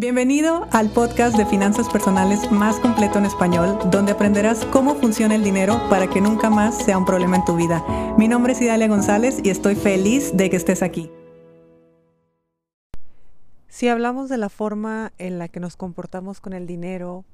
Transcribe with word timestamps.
Bienvenido 0.00 0.66
al 0.72 0.88
podcast 0.88 1.36
de 1.36 1.44
finanzas 1.44 1.86
personales 1.90 2.50
más 2.50 2.80
completo 2.80 3.18
en 3.18 3.26
español, 3.26 3.78
donde 3.90 4.12
aprenderás 4.12 4.64
cómo 4.64 4.94
funciona 4.94 5.34
el 5.34 5.44
dinero 5.44 5.78
para 5.90 6.08
que 6.08 6.22
nunca 6.22 6.48
más 6.48 6.74
sea 6.82 6.96
un 6.96 7.04
problema 7.04 7.36
en 7.36 7.44
tu 7.44 7.54
vida. 7.54 7.84
Mi 8.16 8.26
nombre 8.26 8.54
es 8.54 8.62
Idalia 8.62 8.88
González 8.88 9.40
y 9.44 9.50
estoy 9.50 9.74
feliz 9.74 10.34
de 10.34 10.48
que 10.48 10.56
estés 10.56 10.82
aquí. 10.82 11.10
Si 13.68 13.88
hablamos 13.88 14.30
de 14.30 14.38
la 14.38 14.48
forma 14.48 15.12
en 15.18 15.38
la 15.38 15.48
que 15.48 15.60
nos 15.60 15.76
comportamos 15.76 16.40
con 16.40 16.54
el 16.54 16.66
dinero, 16.66 17.26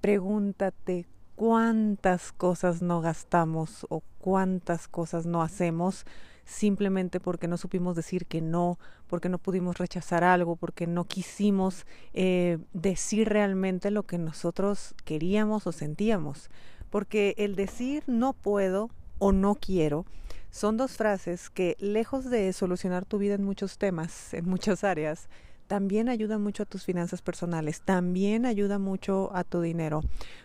pregúntate 0.00 1.06
cuántas 1.36 2.32
cosas 2.32 2.82
no 2.82 3.00
gastamos 3.00 3.86
o 3.88 4.02
cuántas 4.18 4.88
cosas 4.88 5.26
no 5.26 5.42
hacemos 5.42 6.06
simplemente 6.44 7.20
porque 7.20 7.48
no 7.48 7.56
supimos 7.56 7.96
decir 7.96 8.26
que 8.26 8.40
no, 8.40 8.78
porque 9.06 9.28
no 9.28 9.38
pudimos 9.38 9.78
rechazar 9.78 10.24
algo, 10.24 10.56
porque 10.56 10.86
no 10.86 11.04
quisimos 11.04 11.86
eh, 12.12 12.58
decir 12.72 13.28
realmente 13.28 13.90
lo 13.90 14.04
que 14.04 14.18
nosotros 14.18 14.94
queríamos 15.04 15.66
o 15.66 15.72
sentíamos. 15.72 16.50
Porque 16.90 17.34
el 17.38 17.54
decir 17.54 18.02
no 18.06 18.32
puedo 18.32 18.90
o 19.18 19.32
no 19.32 19.54
quiero 19.54 20.04
son 20.50 20.76
dos 20.76 20.96
frases 20.96 21.48
que, 21.48 21.76
lejos 21.78 22.28
de 22.28 22.52
solucionar 22.52 23.04
tu 23.04 23.18
vida 23.18 23.34
en 23.34 23.44
muchos 23.44 23.78
temas, 23.78 24.34
en 24.34 24.48
muchas 24.48 24.82
áreas, 24.82 25.28
también 25.68 26.08
ayuda 26.08 26.38
mucho 26.38 26.64
a 26.64 26.66
tus 26.66 26.84
finanzas 26.84 27.22
personales, 27.22 27.82
también 27.82 28.44
ayuda 28.44 28.80
mucho 28.80 29.30
a 29.32 29.44
tu 29.44 29.60
dinero. 29.60 30.02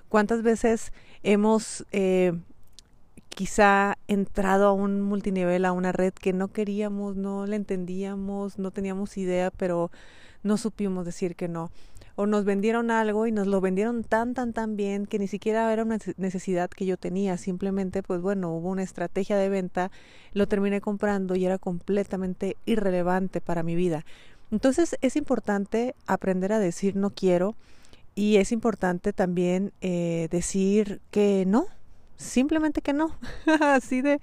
¿Cuántas 0.07 0.43
veces 0.43 0.93
hemos 1.23 1.84
eh, 1.91 2.34
quizá 3.35 3.98
entrado 4.07 4.67
a 4.67 4.73
un 4.73 5.02
multinivel, 5.02 5.66
a 5.66 5.73
una 5.73 5.91
red 5.91 6.13
que 6.13 6.34
no 6.34 6.48
queríamos, 6.48 7.17
no 7.17 7.45
la 7.45 7.57
entendíamos, 7.57 8.57
no 8.57 8.71
teníamos 8.71 9.17
idea, 9.17 9.52
pero 9.52 9.91
no 10.41 10.57
supimos 10.57 11.05
decir 11.05 11.35
que 11.35 11.48
no. 11.48 11.70
O 12.16 12.27
nos 12.27 12.45
vendieron 12.45 12.91
algo 12.91 13.27
y 13.27 13.34
nos 13.34 13.45
lo 13.45 13.59
vendieron 13.59 14.05
tan, 14.05 14.34
tan, 14.34 14.53
tan 14.53 14.77
bien 14.77 15.05
que 15.05 15.20
ni 15.20 15.27
siquiera 15.27 15.71
era 15.73 15.84
una 15.84 15.98
necesidad 16.15 16.70
que 16.70 16.85
yo 16.85 16.95
tenía. 16.95 17.37
Simplemente, 17.37 18.04
pues 18.04 18.21
bueno, 18.21 18.54
hubo 18.54 18.70
una 18.70 18.84
estrategia 18.84 19.35
de 19.35 19.49
venta, 19.49 19.91
lo 20.32 20.48
terminé 20.48 20.79
comprando 20.79 21.35
y 21.35 21.45
era 21.45 21.57
completamente 21.57 22.55
irrelevante 22.65 23.41
para 23.41 23.63
mi 23.63 23.76
vida. 23.76 24.05
Entonces 24.49 24.95
es 25.01 25.17
importante 25.17 25.93
aprender 26.07 26.54
a 26.54 26.60
decir 26.60 26.95
no 26.95 27.10
quiero 27.10 27.55
y 28.13 28.38
es 28.38 28.54
importante 28.54 29.12
también 29.12 29.73
eh, 29.82 30.29
decir 30.32 31.01
que 31.12 31.43
no, 31.45 31.67
simplemente 32.18 32.82
que 32.82 32.94
no. 32.94 33.18
así 33.62 34.02
de 34.02 34.20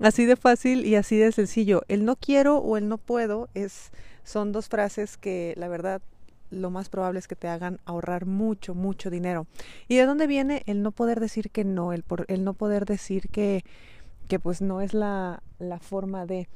así 0.00 0.26
de 0.26 0.36
fácil 0.36 0.84
y 0.84 0.96
así 0.96 1.16
de 1.16 1.32
sencillo. 1.32 1.82
El 1.88 2.04
no 2.04 2.16
quiero 2.16 2.58
o 2.58 2.76
el 2.76 2.88
no 2.88 2.98
puedo 2.98 3.48
es 3.54 3.90
son 4.24 4.52
dos 4.52 4.68
frases 4.68 5.16
que 5.16 5.54
la 5.56 5.68
verdad 5.68 6.02
lo 6.50 6.70
más 6.70 6.88
probable 6.88 7.18
es 7.18 7.28
que 7.28 7.36
te 7.36 7.48
hagan 7.48 7.80
ahorrar 7.84 8.26
mucho, 8.26 8.74
mucho 8.74 9.10
dinero. 9.10 9.46
¿Y 9.88 9.96
de 9.96 10.06
dónde 10.06 10.26
viene 10.26 10.62
el 10.66 10.82
no 10.82 10.92
poder 10.92 11.18
decir 11.18 11.50
que 11.50 11.64
no, 11.64 11.92
el, 11.92 12.02
por, 12.02 12.26
el 12.28 12.44
no 12.44 12.54
poder 12.54 12.84
decir 12.84 13.28
que, 13.30 13.64
que 14.28 14.38
pues 14.38 14.60
no 14.60 14.80
es 14.80 14.94
la, 14.94 15.42
la 15.58 15.78
forma 15.78 16.26
de... 16.26 16.48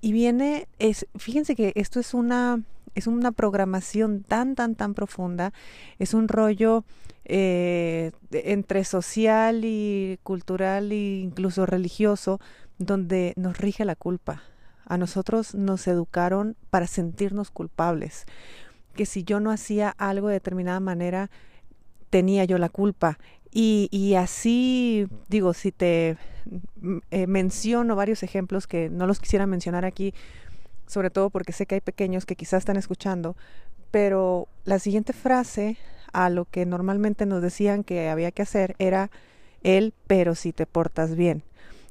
Y 0.00 0.12
viene, 0.12 0.68
es, 0.78 1.06
fíjense 1.16 1.54
que 1.54 1.72
esto 1.76 2.00
es 2.00 2.12
una, 2.14 2.62
es 2.94 3.06
una 3.06 3.32
programación 3.32 4.22
tan, 4.22 4.54
tan, 4.54 4.74
tan 4.74 4.94
profunda, 4.94 5.52
es 5.98 6.14
un 6.14 6.28
rollo 6.28 6.84
eh, 7.24 8.12
entre 8.30 8.84
social 8.84 9.64
y 9.64 10.18
cultural 10.22 10.92
e 10.92 11.20
incluso 11.20 11.66
religioso, 11.66 12.40
donde 12.78 13.32
nos 13.36 13.58
rige 13.58 13.84
la 13.84 13.96
culpa. 13.96 14.42
A 14.86 14.98
nosotros 14.98 15.54
nos 15.54 15.86
educaron 15.86 16.56
para 16.70 16.86
sentirnos 16.86 17.50
culpables, 17.50 18.26
que 18.94 19.06
si 19.06 19.24
yo 19.24 19.40
no 19.40 19.50
hacía 19.50 19.90
algo 19.96 20.28
de 20.28 20.34
determinada 20.34 20.80
manera, 20.80 21.30
tenía 22.10 22.44
yo 22.44 22.58
la 22.58 22.68
culpa. 22.68 23.18
Y, 23.50 23.88
y 23.90 24.14
así, 24.14 25.06
digo, 25.28 25.54
si 25.54 25.72
te 25.72 26.16
eh, 27.10 27.26
menciono 27.26 27.96
varios 27.96 28.22
ejemplos 28.22 28.66
que 28.66 28.90
no 28.90 29.06
los 29.06 29.20
quisiera 29.20 29.46
mencionar 29.46 29.84
aquí, 29.84 30.12
sobre 30.86 31.10
todo 31.10 31.30
porque 31.30 31.52
sé 31.52 31.66
que 31.66 31.76
hay 31.76 31.80
pequeños 31.80 32.26
que 32.26 32.36
quizás 32.36 32.58
están 32.58 32.76
escuchando, 32.76 33.36
pero 33.90 34.48
la 34.64 34.78
siguiente 34.78 35.12
frase 35.12 35.76
a 36.12 36.30
lo 36.30 36.44
que 36.44 36.66
normalmente 36.66 37.26
nos 37.26 37.42
decían 37.42 37.84
que 37.84 38.08
había 38.08 38.30
que 38.30 38.42
hacer 38.42 38.76
era 38.78 39.10
el 39.62 39.94
pero 40.06 40.34
si 40.34 40.52
te 40.52 40.66
portas 40.66 41.16
bien 41.16 41.42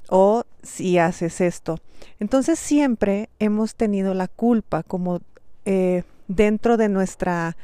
o 0.10 0.44
si 0.62 0.98
haces 0.98 1.42
esto. 1.42 1.80
Entonces 2.20 2.60
siempre 2.60 3.30
hemos 3.40 3.76
tenido 3.76 4.14
la 4.14 4.28
culpa 4.28 4.84
como 4.84 5.22
eh, 5.66 6.04
dentro 6.28 6.78
de 6.78 6.90
nuestra 6.90 7.58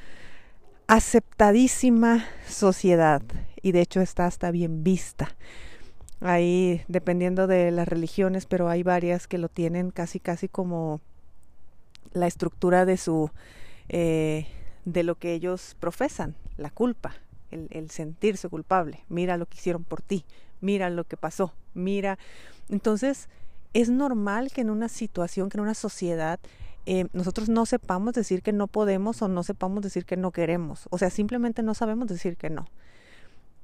aceptadísima 0.88 2.26
sociedad 2.48 3.22
y 3.62 3.72
de 3.72 3.82
hecho 3.82 4.02
está 4.02 4.26
hasta 4.26 4.52
bien 4.52 4.84
vista. 4.84 5.36
Ahí 6.22 6.82
dependiendo 6.88 7.48
de 7.48 7.72
las 7.72 7.88
religiones, 7.88 8.46
pero 8.46 8.68
hay 8.68 8.84
varias 8.84 9.28
que 9.28 9.38
lo 9.38 9.48
tienen 9.48 9.92
casi 9.92 10.20
casi 10.20 10.50
como 10.50 11.02
la 12.14 12.28
estructura 12.28 12.86
de 12.86 12.98
su 12.98 13.32
eh, 13.90 14.48
de 14.86 15.04
lo 15.04 15.16
que 15.16 15.34
ellos 15.34 15.76
profesan, 15.80 16.36
la 16.58 16.70
culpa, 16.70 17.14
el, 17.52 17.90
sentirse 17.90 18.50
culpable. 18.50 19.04
Mira 19.10 19.38
lo 19.38 19.46
que 19.46 19.58
hicieron 19.58 19.84
por 19.84 20.02
ti, 20.02 20.26
mira 20.62 20.90
lo 20.90 21.04
que 21.04 21.18
pasó, 21.18 21.54
mira. 21.74 22.18
Entonces, 22.70 23.30
es 23.74 23.90
normal 23.90 24.52
que 24.52 24.62
en 24.62 24.70
una 24.70 24.90
situación, 24.90 25.50
que 25.50 25.58
en 25.58 25.64
una 25.64 25.74
sociedad, 25.74 26.40
eh, 26.86 27.08
nosotros 27.14 27.50
no 27.50 27.66
sepamos 27.66 28.14
decir 28.14 28.42
que 28.42 28.54
no 28.54 28.68
podemos 28.68 29.22
o 29.22 29.28
no 29.28 29.44
sepamos 29.44 29.84
decir 29.84 30.06
que 30.06 30.18
no 30.18 30.32
queremos. 30.32 30.88
O 30.90 30.98
sea, 30.98 31.10
simplemente 31.10 31.62
no 31.62 31.74
sabemos 31.74 32.08
decir 32.08 32.38
que 32.38 32.50
no. 32.50 32.68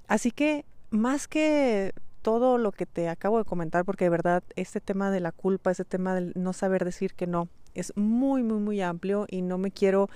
Así 0.08 0.32
que, 0.32 0.66
más 0.92 1.28
que 1.28 1.94
todo 2.22 2.58
lo 2.58 2.72
que 2.72 2.86
te 2.86 3.10
acabo 3.10 3.38
de 3.38 3.46
comentar, 3.46 3.86
porque 3.86 4.06
de 4.06 4.10
verdad 4.10 4.44
este 4.56 4.82
tema 4.82 5.12
de 5.12 5.20
la 5.20 5.32
culpa, 5.32 5.72
este 5.72 5.86
tema 5.86 6.16
del 6.16 6.34
no 6.36 6.54
saber 6.54 6.86
decir 6.86 7.14
que 7.14 7.28
no, 7.28 7.48
es 7.76 7.96
muy, 7.96 8.42
muy, 8.44 8.60
muy 8.60 8.82
amplio 8.82 9.28
y 9.30 9.42
no 9.42 9.58
me 9.58 9.72
quiero 9.72 10.10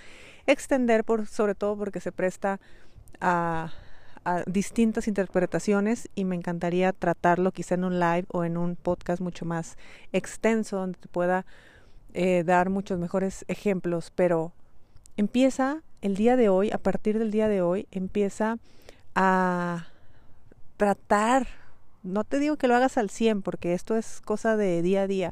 extender 0.47 1.03
por, 1.03 1.27
sobre 1.27 1.55
todo 1.55 1.77
porque 1.77 1.99
se 1.99 2.11
presta 2.11 2.59
a, 3.21 3.71
distintas 4.45 5.07
interpretaciones 5.07 6.07
y 6.13 6.23
me 6.23 6.35
encantaría 6.35 6.93
tratarlo 6.93 7.51
quizá 7.51 7.75
en 7.75 7.83
un 7.83 7.99
live 7.99 8.25
o 8.27 8.43
en 8.43 8.57
un 8.57 8.75
podcast 8.75 9.21
mucho 9.21 9.43
más 9.43 9.75
extenso 10.11 10.77
donde 10.77 10.99
te 10.99 11.07
pueda 11.07 11.47
eh, 12.13 12.43
dar 12.45 12.69
muchos 12.69 12.99
mejores 12.99 13.43
ejemplos, 13.47 14.11
pero 14.13 14.51
empieza 15.17 15.81
el 16.01 16.15
día 16.15 16.35
de 16.35 16.49
hoy, 16.49 16.69
a 16.69 16.77
partir 16.77 17.17
del 17.17 17.31
día 17.31 17.47
de 17.47 17.63
hoy, 17.63 17.87
empieza 17.91 18.57
a 19.15 19.87
tratar, 20.77 21.47
no 22.03 22.23
te 22.23 22.39
digo 22.39 22.57
que 22.57 22.67
lo 22.67 22.75
hagas 22.75 22.97
al 22.97 23.09
100 23.09 23.41
porque 23.41 23.73
esto 23.73 23.97
es 23.97 24.21
cosa 24.21 24.57
de 24.57 24.81
día 24.81 25.03
a 25.03 25.07
día, 25.07 25.31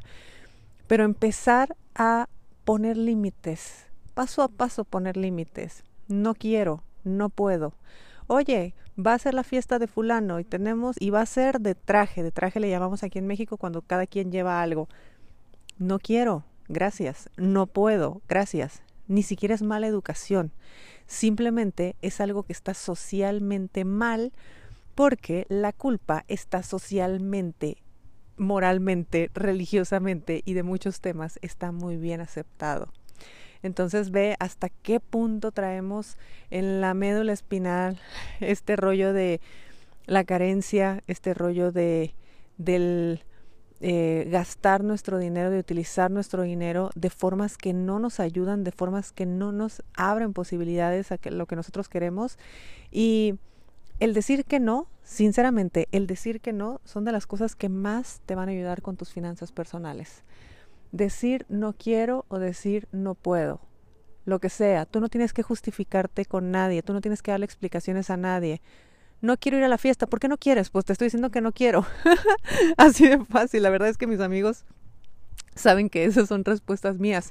pero 0.88 1.04
empezar 1.04 1.76
a 1.94 2.28
poner 2.64 2.96
límites, 2.96 3.86
paso 4.14 4.42
a 4.42 4.48
paso 4.48 4.84
poner 4.84 5.16
límites. 5.16 5.84
No 6.08 6.34
quiero, 6.34 6.82
no 7.04 7.28
puedo. 7.28 7.74
Oye, 8.26 8.74
va 8.98 9.14
a 9.14 9.18
ser 9.18 9.34
la 9.34 9.44
fiesta 9.44 9.78
de 9.78 9.86
fulano 9.86 10.40
y 10.40 10.44
tenemos, 10.44 10.96
y 10.98 11.10
va 11.10 11.20
a 11.20 11.26
ser 11.26 11.60
de 11.60 11.74
traje, 11.74 12.22
de 12.22 12.32
traje 12.32 12.58
le 12.58 12.70
llamamos 12.70 13.02
aquí 13.02 13.18
en 13.18 13.26
México 13.26 13.58
cuando 13.58 13.82
cada 13.82 14.06
quien 14.06 14.32
lleva 14.32 14.62
algo. 14.62 14.88
No 15.78 15.98
quiero, 15.98 16.44
gracias. 16.68 17.30
No 17.36 17.66
puedo, 17.66 18.22
gracias. 18.28 18.82
Ni 19.06 19.22
siquiera 19.22 19.54
es 19.54 19.62
mala 19.62 19.86
educación. 19.86 20.52
Simplemente 21.06 21.96
es 22.02 22.20
algo 22.20 22.42
que 22.42 22.52
está 22.52 22.74
socialmente 22.74 23.84
mal 23.84 24.32
porque 24.94 25.46
la 25.48 25.72
culpa 25.72 26.24
está 26.28 26.62
socialmente 26.62 27.78
moralmente, 28.38 29.30
religiosamente 29.34 30.42
y 30.44 30.54
de 30.54 30.62
muchos 30.62 31.00
temas 31.00 31.38
está 31.42 31.72
muy 31.72 31.96
bien 31.96 32.20
aceptado. 32.20 32.92
Entonces 33.62 34.10
ve 34.10 34.36
hasta 34.38 34.68
qué 34.68 35.00
punto 35.00 35.50
traemos 35.50 36.16
en 36.50 36.80
la 36.80 36.94
médula 36.94 37.32
espinal 37.32 37.98
este 38.40 38.76
rollo 38.76 39.12
de 39.12 39.40
la 40.06 40.24
carencia, 40.24 41.02
este 41.06 41.34
rollo 41.34 41.72
de 41.72 42.14
del 42.56 43.22
eh, 43.80 44.26
gastar 44.30 44.82
nuestro 44.82 45.18
dinero, 45.18 45.50
de 45.50 45.60
utilizar 45.60 46.10
nuestro 46.10 46.42
dinero 46.42 46.90
de 46.96 47.10
formas 47.10 47.56
que 47.56 47.72
no 47.72 48.00
nos 48.00 48.18
ayudan, 48.18 48.64
de 48.64 48.72
formas 48.72 49.12
que 49.12 49.24
no 49.24 49.52
nos 49.52 49.84
abren 49.94 50.32
posibilidades 50.32 51.12
a 51.12 51.18
lo 51.30 51.46
que 51.46 51.54
nosotros 51.54 51.88
queremos 51.88 52.38
y 52.90 53.38
el 54.00 54.14
decir 54.14 54.44
que 54.44 54.60
no, 54.60 54.88
sinceramente, 55.02 55.88
el 55.92 56.06
decir 56.06 56.40
que 56.40 56.52
no 56.52 56.80
son 56.84 57.04
de 57.04 57.12
las 57.12 57.26
cosas 57.26 57.56
que 57.56 57.68
más 57.68 58.20
te 58.26 58.34
van 58.34 58.48
a 58.48 58.52
ayudar 58.52 58.82
con 58.82 58.96
tus 58.96 59.10
finanzas 59.10 59.52
personales. 59.52 60.22
Decir 60.92 61.44
no 61.48 61.72
quiero 61.72 62.24
o 62.28 62.38
decir 62.38 62.88
no 62.92 63.14
puedo. 63.14 63.60
Lo 64.24 64.38
que 64.38 64.50
sea, 64.50 64.86
tú 64.86 65.00
no 65.00 65.08
tienes 65.08 65.32
que 65.32 65.42
justificarte 65.42 66.24
con 66.26 66.50
nadie, 66.50 66.82
tú 66.82 66.92
no 66.92 67.00
tienes 67.00 67.22
que 67.22 67.30
darle 67.30 67.46
explicaciones 67.46 68.10
a 68.10 68.16
nadie. 68.16 68.60
No 69.20 69.36
quiero 69.36 69.58
ir 69.58 69.64
a 69.64 69.68
la 69.68 69.78
fiesta, 69.78 70.06
¿por 70.06 70.20
qué 70.20 70.28
no 70.28 70.38
quieres? 70.38 70.70
Pues 70.70 70.84
te 70.84 70.92
estoy 70.92 71.06
diciendo 71.06 71.30
que 71.30 71.40
no 71.40 71.52
quiero. 71.52 71.84
Así 72.76 73.08
de 73.08 73.24
fácil, 73.24 73.62
la 73.62 73.70
verdad 73.70 73.88
es 73.88 73.96
que 73.96 74.06
mis 74.06 74.20
amigos 74.20 74.64
saben 75.56 75.90
que 75.90 76.04
esas 76.04 76.28
son 76.28 76.44
respuestas 76.44 76.98
mías. 76.98 77.30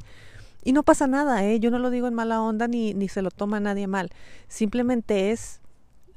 Y 0.63 0.73
no 0.73 0.83
pasa 0.83 1.07
nada, 1.07 1.45
¿eh? 1.45 1.61
Yo 1.61 1.71
no 1.71 1.79
lo 1.79 1.89
digo 1.89 2.07
en 2.07 2.13
mala 2.13 2.41
onda 2.41 2.67
ni, 2.67 2.93
ni 2.93 3.07
se 3.07 3.21
lo 3.21 3.31
toma 3.31 3.61
nadie 3.61 3.87
mal. 3.87 4.09
Simplemente 4.49 5.31
es 5.31 5.61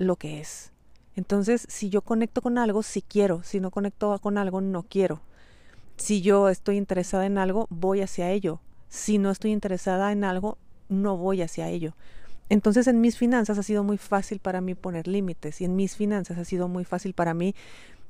lo 0.00 0.16
que 0.16 0.40
es. 0.40 0.72
Entonces, 1.14 1.66
si 1.68 1.90
yo 1.90 2.00
conecto 2.00 2.40
con 2.40 2.56
algo, 2.56 2.82
sí 2.82 3.02
quiero. 3.02 3.42
Si 3.42 3.60
no 3.60 3.70
conecto 3.70 4.18
con 4.20 4.38
algo, 4.38 4.62
no 4.62 4.82
quiero. 4.82 5.20
Si 5.96 6.22
yo 6.22 6.48
estoy 6.48 6.78
interesada 6.78 7.26
en 7.26 7.36
algo, 7.36 7.66
voy 7.68 8.00
hacia 8.00 8.30
ello. 8.30 8.60
Si 8.88 9.18
no 9.18 9.30
estoy 9.30 9.52
interesada 9.52 10.10
en 10.10 10.24
algo, 10.24 10.56
no 10.88 11.18
voy 11.18 11.42
hacia 11.42 11.68
ello. 11.68 11.94
Entonces 12.48 12.86
en 12.86 13.02
mis 13.02 13.18
finanzas 13.18 13.58
ha 13.58 13.62
sido 13.62 13.84
muy 13.84 13.98
fácil 13.98 14.40
para 14.40 14.62
mí 14.62 14.74
poner 14.74 15.06
límites 15.06 15.60
y 15.60 15.66
en 15.66 15.76
mis 15.76 15.94
finanzas 15.94 16.38
ha 16.38 16.44
sido 16.44 16.66
muy 16.66 16.84
fácil 16.84 17.12
para 17.12 17.34
mí 17.34 17.54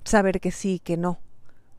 saber 0.04 0.40
que 0.40 0.50
sí, 0.50 0.80
que 0.82 0.96
no, 0.96 1.18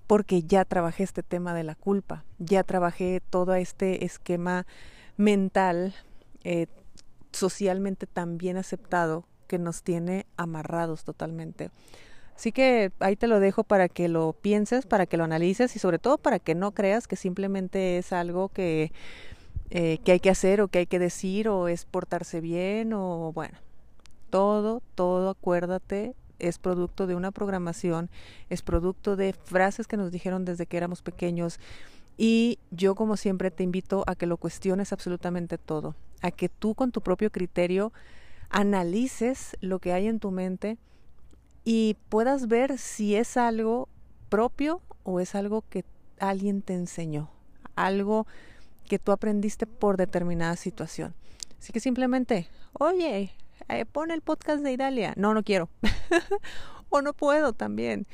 porque 0.05 0.43
ya 0.43 0.63
trabajé 0.65 1.03
este 1.03 1.23
tema 1.23 1.55
de 1.55 1.63
la 1.63 1.73
culpa, 1.73 2.23
ya 2.37 2.63
trabajé 2.63 3.19
todo 3.31 3.55
este 3.55 4.05
esquema 4.05 4.67
mental 5.17 5.95
eh, 6.43 6.67
socialmente 7.31 8.05
tan 8.05 8.37
bien 8.37 8.57
aceptado 8.57 9.25
que 9.51 9.59
nos 9.59 9.83
tiene 9.83 10.25
amarrados 10.38 11.03
totalmente. 11.03 11.71
Así 12.38 12.53
que 12.53 12.94
ahí 13.01 13.18
te 13.18 13.27
lo 13.27 13.42
dejo 13.42 13.65
para 13.65 13.89
que 13.89 14.07
lo 14.07 14.31
pienses, 14.31 14.86
para 14.86 15.06
que 15.06 15.18
lo 15.18 15.25
analices 15.25 15.75
y 15.75 15.80
sobre 15.80 16.00
todo 16.00 16.18
para 16.18 16.39
que 16.39 16.56
no 16.56 16.71
creas 16.71 17.06
que 17.06 17.18
simplemente 17.18 17.98
es 17.98 18.13
algo 18.13 18.48
que 18.48 18.94
eh, 19.71 19.98
que 20.06 20.13
hay 20.13 20.21
que 20.21 20.30
hacer 20.30 20.62
o 20.62 20.69
que 20.69 20.80
hay 20.80 20.86
que 20.86 21.00
decir 21.00 21.50
o 21.50 21.68
es 21.68 21.83
portarse 21.83 22.39
bien 22.39 22.94
o 22.94 23.33
bueno, 23.33 23.57
todo, 24.30 24.81
todo, 24.95 25.30
acuérdate, 25.30 26.15
es 26.39 26.57
producto 26.57 27.07
de 27.07 27.15
una 27.15 27.31
programación, 27.31 28.09
es 28.50 28.62
producto 28.62 29.18
de 29.18 29.33
frases 29.33 29.86
que 29.86 29.98
nos 29.98 30.12
dijeron 30.12 30.45
desde 30.45 30.65
que 30.65 30.77
éramos 30.77 31.01
pequeños 31.01 31.59
y 32.18 32.57
yo 32.71 32.95
como 32.95 33.18
siempre 33.18 33.51
te 33.51 33.63
invito 33.63 34.06
a 34.07 34.15
que 34.15 34.27
lo 34.27 34.38
cuestiones 34.38 34.94
absolutamente 34.94 35.57
todo, 35.57 35.95
a 36.21 36.31
que 36.31 36.48
tú 36.48 36.74
con 36.74 36.94
tu 36.94 37.01
propio 37.01 37.31
criterio 37.31 37.92
analices 38.51 39.57
lo 39.62 39.80
que 39.80 39.94
hay 39.94 40.07
en 40.07 40.19
tu 40.19 40.31
mente 40.31 40.77
y 41.63 41.98
puedas 42.09 42.48
ver 42.48 42.77
si 42.77 43.15
es 43.15 43.38
algo 43.38 43.88
propio 44.30 44.81
o 45.03 45.19
es 45.19 45.36
algo 45.36 45.63
que 45.69 45.83
alguien 46.19 46.62
te 46.62 46.74
enseñó, 46.74 47.30
algo 47.75 48.27
que 48.88 49.00
tú 49.00 49.12
aprendiste 49.12 49.65
por 49.65 49.98
determinada 49.98 50.56
situación. 50.56 51.13
Así 51.59 51.71
que 51.71 51.80
simplemente, 51.80 52.48
oye, 52.74 53.31
eh, 53.69 53.86
pon 53.86 54.12
el 54.12 54.21
podcast 54.21 54.63
de 54.63 54.74
Idalia. 54.74 55.13
No, 55.15 55.33
no 55.33 55.44
quiero. 55.44 55.69
o 56.89 57.01
no 57.01 57.13
puedo 57.13 57.53
también. 57.53 58.06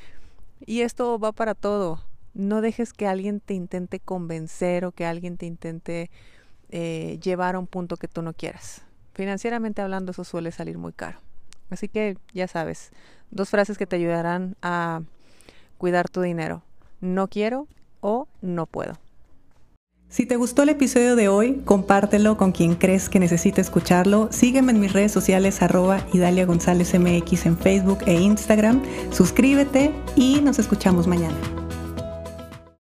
Y 0.64 0.82
esto 0.82 1.18
va 1.18 1.32
para 1.32 1.54
todo. 1.54 2.02
No 2.34 2.60
dejes 2.60 2.92
que 2.92 3.06
alguien 3.06 3.40
te 3.40 3.54
intente 3.54 4.00
convencer 4.00 4.84
o 4.84 4.92
que 4.92 5.04
alguien 5.04 5.36
te 5.36 5.46
intente 5.46 6.10
eh, 6.70 7.18
llevar 7.22 7.56
a 7.56 7.58
un 7.58 7.66
punto 7.66 7.96
que 7.96 8.08
tú 8.08 8.22
no 8.22 8.34
quieras. 8.34 8.82
Financieramente 9.18 9.82
hablando, 9.82 10.12
eso 10.12 10.22
suele 10.22 10.52
salir 10.52 10.78
muy 10.78 10.92
caro. 10.92 11.18
Así 11.70 11.88
que 11.88 12.16
ya 12.32 12.46
sabes, 12.46 12.92
dos 13.32 13.50
frases 13.50 13.76
que 13.76 13.84
te 13.84 13.96
ayudarán 13.96 14.54
a 14.62 15.02
cuidar 15.76 16.08
tu 16.08 16.20
dinero. 16.20 16.62
No 17.00 17.26
quiero 17.26 17.66
o 18.00 18.28
no 18.42 18.66
puedo. 18.66 18.92
Si 20.08 20.24
te 20.24 20.36
gustó 20.36 20.62
el 20.62 20.68
episodio 20.68 21.16
de 21.16 21.26
hoy, 21.26 21.62
compártelo 21.64 22.36
con 22.36 22.52
quien 22.52 22.76
crees 22.76 23.08
que 23.08 23.18
necesite 23.18 23.60
escucharlo. 23.60 24.28
Sígueme 24.30 24.70
en 24.70 24.78
mis 24.78 24.92
redes 24.92 25.10
sociales 25.10 25.62
arroba 25.62 26.06
Idalia 26.12 26.46
González 26.46 26.96
MX 26.96 27.46
en 27.46 27.58
Facebook 27.58 27.98
e 28.06 28.20
Instagram. 28.20 28.84
Suscríbete 29.10 29.90
y 30.14 30.40
nos 30.42 30.60
escuchamos 30.60 31.08
mañana. 31.08 31.36